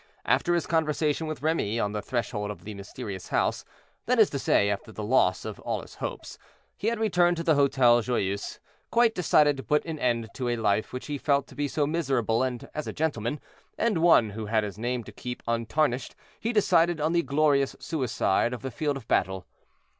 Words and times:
After 0.25 0.55
his 0.55 0.65
conversation 0.65 1.27
with 1.27 1.43
Remy, 1.43 1.79
on 1.79 1.91
the 1.91 2.01
threshold 2.01 2.49
of 2.49 2.63
the 2.63 2.73
mysterious 2.73 3.27
house, 3.27 3.63
that 4.07 4.17
is 4.17 4.31
to 4.31 4.39
say, 4.39 4.67
after 4.71 4.91
the 4.91 5.03
loss 5.03 5.45
of 5.45 5.59
all 5.59 5.81
his 5.83 5.93
hopes, 5.93 6.39
he 6.75 6.87
had 6.87 6.99
returned 6.99 7.37
to 7.37 7.43
the 7.43 7.53
Hotel 7.53 8.01
Joyeuse, 8.01 8.59
quite 8.89 9.13
decided 9.13 9.57
to 9.57 9.63
put 9.63 9.85
an 9.85 9.99
end 9.99 10.27
to 10.33 10.49
a 10.49 10.55
life 10.55 10.91
which 10.91 11.05
he 11.05 11.19
felt 11.19 11.45
to 11.49 11.55
be 11.55 11.67
so 11.67 11.85
miserable, 11.85 12.41
and 12.41 12.67
as 12.73 12.87
a 12.87 12.93
gentleman, 12.93 13.39
and 13.77 13.99
one 13.99 14.31
who 14.31 14.47
had 14.47 14.63
his 14.63 14.79
name 14.79 15.03
to 15.03 15.11
keep 15.11 15.43
untarnished, 15.47 16.15
he 16.39 16.51
decided 16.51 16.99
on 16.99 17.13
the 17.13 17.21
glorious 17.21 17.75
suicide 17.79 18.53
of 18.53 18.63
the 18.63 18.71
field 18.71 18.97
of 18.97 19.07
battle. 19.07 19.45